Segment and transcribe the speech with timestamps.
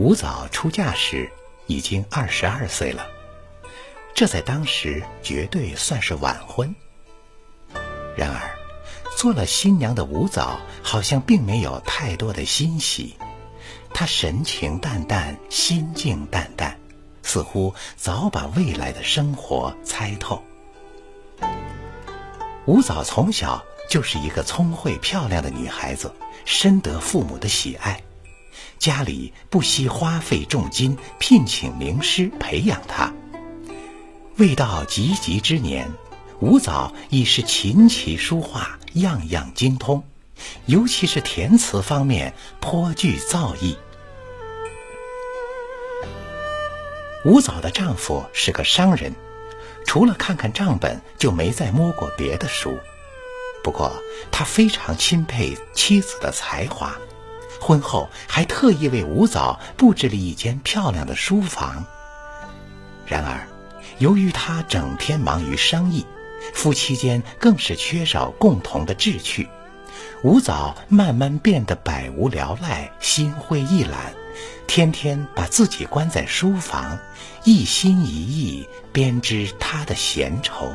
[0.00, 1.30] 吴藻出嫁时
[1.66, 3.06] 已经二十二岁了，
[4.14, 6.74] 这在当时绝对算是晚婚。
[8.16, 8.50] 然而，
[9.18, 13.14] 做了新娘的吴藻好像并没有太多的欣喜，
[13.92, 16.74] 她神情淡淡，心境淡淡，
[17.22, 20.42] 似乎早把未来的生活猜透。
[22.64, 26.10] 吴藻从小就是一个聪慧漂亮的女孩子，
[26.46, 28.02] 深得父母的喜爱，
[28.80, 33.12] 家里不惜花费重金聘请名师培养她。
[34.38, 35.88] 未到及笄之年。
[36.40, 40.02] 吴藻已是琴棋书画样样精通，
[40.64, 43.76] 尤其是填词方面颇具造诣。
[47.26, 49.14] 吴藻的丈夫是个商人，
[49.84, 52.74] 除了看看账本，就没再摸过别的书。
[53.62, 53.92] 不过
[54.32, 56.98] 他非常钦佩妻子的才华，
[57.60, 61.84] 婚后还特意为吴藻布置了一间漂亮的书房。
[63.06, 63.46] 然而，
[63.98, 66.06] 由于他整天忙于生意，
[66.54, 69.48] 夫妻间更是缺少共同的志趣，
[70.22, 74.12] 吴藻慢慢变得百无聊赖、心灰意懒，
[74.66, 76.98] 天天把自己关在书房，
[77.44, 80.72] 一心一意编织他的闲愁。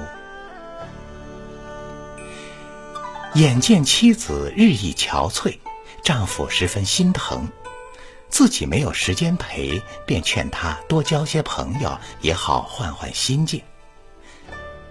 [3.33, 5.57] 眼见妻子日益憔悴，
[6.05, 7.49] 丈夫十分心疼，
[8.29, 13.59] 自己没有时间陪，便劝她多交些朋友，也好换换心境。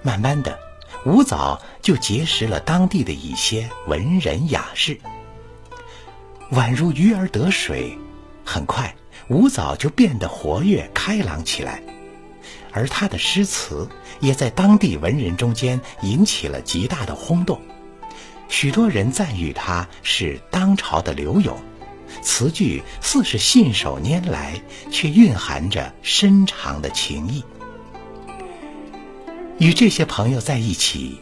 [0.02, 0.58] 慢慢的。
[1.06, 4.98] 吴藻就结识了当地的一些文人雅士，
[6.50, 7.96] 宛如鱼儿得水。
[8.44, 8.92] 很快，
[9.28, 11.80] 吴藻就变得活跃开朗起来，
[12.72, 13.88] 而他的诗词
[14.18, 17.60] 也在当地文人中间引起了极大的轰动。
[18.54, 21.58] 许多人赞誉他是当朝的柳永，
[22.22, 24.54] 词句似是信手拈来，
[24.92, 27.44] 却蕴含着深长的情意。
[29.58, 31.20] 与这些朋友在一起，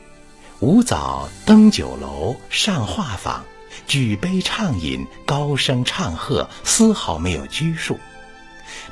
[0.60, 3.40] 吴早登酒楼、上画舫，
[3.86, 7.98] 举杯畅饮，高声唱和，丝毫没有拘束。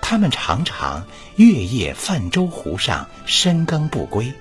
[0.00, 4.32] 他们常常月夜泛舟湖上，深更不归；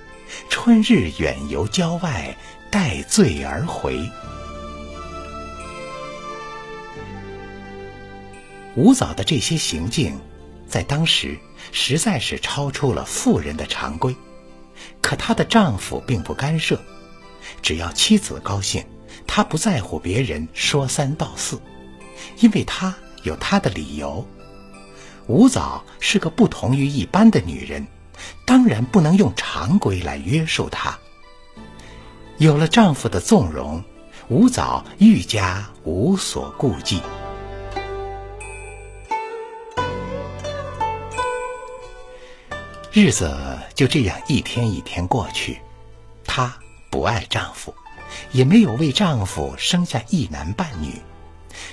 [0.49, 2.33] 春日远游郊外，
[2.71, 4.09] 待罪而回。
[8.75, 10.17] 吴藻的这些行径，
[10.67, 11.37] 在当时
[11.71, 14.15] 实在是超出了妇人的常规。
[15.01, 16.79] 可她的丈夫并不干涉，
[17.61, 18.85] 只要妻子高兴，
[19.27, 21.59] 他不在乎别人说三道四，
[22.39, 24.25] 因为他有他的理由。
[25.27, 27.85] 吴藻是个不同于一般的女人，
[28.45, 30.97] 当然不能用常规来约束她。
[32.39, 33.83] 有了丈夫的纵容，
[34.29, 37.01] 吴藻愈加无所顾忌。
[42.93, 43.37] 日子
[43.75, 45.59] 就这样一天一天过去，
[46.23, 46.57] 她
[46.89, 47.75] 不爱丈夫，
[48.31, 50.93] 也没有为丈夫生下一男半女，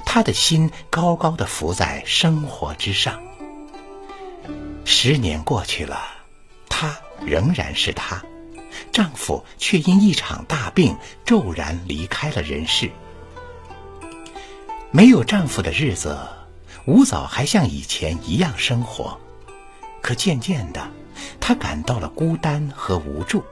[0.04, 3.22] 她的心高高的浮在生活之上。
[4.84, 6.02] 十年过去了，
[6.68, 6.92] 她
[7.24, 8.20] 仍然是她，
[8.96, 12.90] 丈夫却因一场大病骤然离开了人世。
[14.90, 16.18] 没有丈夫的日子，
[16.86, 19.20] 吴藻还像以前一样生活，
[20.00, 20.88] 可渐渐的。
[21.38, 23.44] 她感到了孤单和无助。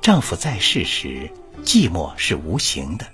[0.00, 1.30] 丈夫在世时，
[1.64, 3.06] 寂寞是无形的，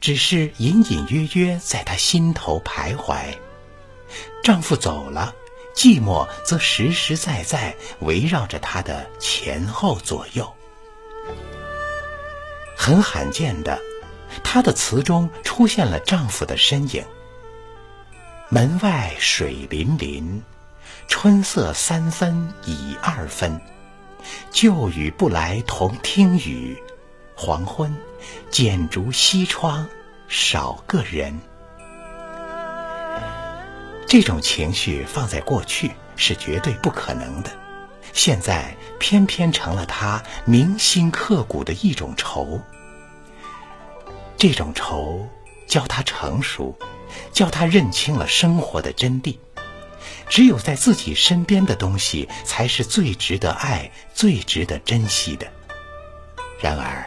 [0.00, 3.32] 只是隐隐约约在她心头徘徊；
[4.42, 5.32] 丈夫走了，
[5.76, 10.52] 寂寞则实实在在围绕着她的前后左右。
[12.76, 13.78] 很罕见的，
[14.42, 17.04] 她的词中出现了丈夫的身影。
[18.48, 20.42] 门外水淋淋。
[21.08, 23.60] 春色三分已二分，
[24.50, 26.76] 旧雨不来同听雨。
[27.36, 27.96] 黄昏，
[28.50, 29.86] 剪烛西窗，
[30.26, 31.38] 少个人。
[34.06, 37.50] 这种情绪放在过去是绝对不可能的，
[38.12, 42.60] 现在偏偏成了他铭心刻骨的一种愁。
[44.36, 45.28] 这种愁
[45.66, 46.78] 教他成熟，
[47.32, 49.36] 教他认清了生活的真谛。
[50.28, 55.46] 只有在自己身边的东西，才是最值得爱、最值得珍惜的。
[56.60, 57.04] 然而，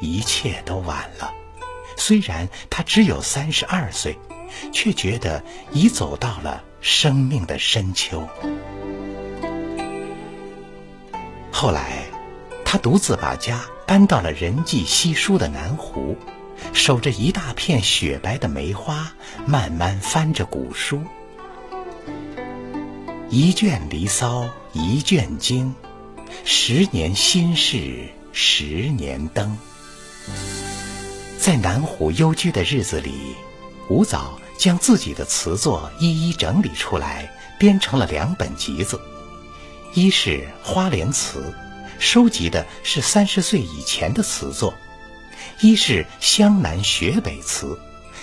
[0.00, 1.32] 一切都晚了。
[1.96, 4.18] 虽然他只有三十二岁，
[4.72, 5.42] 却觉得
[5.72, 8.26] 已走到了生命的深秋。
[11.52, 12.04] 后来，
[12.64, 16.16] 他独自把家搬到了人迹稀疏的南湖，
[16.72, 19.12] 守着一大片雪白的梅花，
[19.46, 21.02] 慢慢翻着古书。
[23.28, 25.74] 一卷离骚，一卷经，
[26.44, 29.56] 十年心事，十年灯。
[31.38, 33.34] 在南湖幽居的日子里，
[33.90, 37.28] 吴藻将自己的词作一一整理出来，
[37.58, 38.98] 编成了两本集子。
[39.94, 41.40] 一是《花莲词》，
[41.98, 44.72] 收集的是三十岁以前的词作；
[45.60, 47.66] 一是《湘南雪北词》，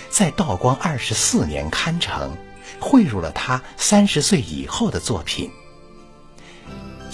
[0.08, 2.34] 在道光二十四年刊成，
[2.80, 5.50] 汇入了他三十岁以后的作品。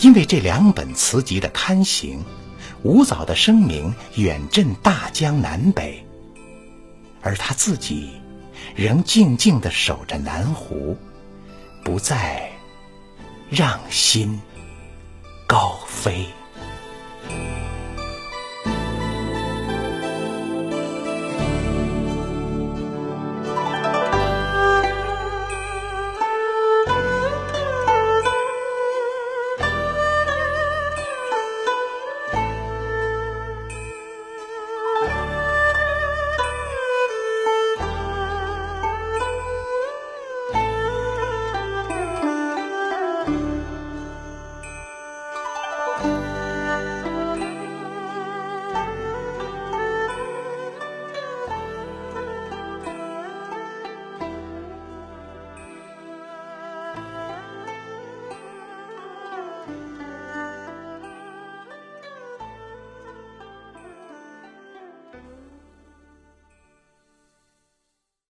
[0.01, 2.23] 因为这两本词集的刊行，
[2.85, 6.07] 吴藻的声名远震大江南北，
[7.21, 8.13] 而他自己
[8.75, 10.97] 仍静静地守着南湖，
[11.85, 12.51] 不再。
[13.51, 14.41] 让心
[15.47, 16.27] 高飞。